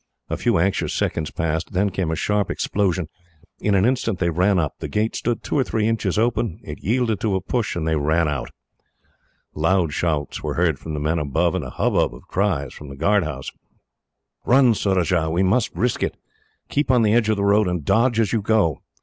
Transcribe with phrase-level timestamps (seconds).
[0.31, 3.07] A few anxious seconds passed, then came a sharp explosion.
[3.59, 4.79] In an instant they ran up.
[4.79, 6.59] The gate stood two or three inches open.
[6.63, 8.49] It yielded to a push, and they ran out.
[9.53, 12.97] Loud shouts were heard from the men above, and a hubbub of cries from the
[12.97, 13.51] guard house.
[14.43, 15.29] "Run, Surajah!
[15.29, 16.17] We must risk it.
[16.67, 18.81] Keep on the edge of the road, and dodge as you go.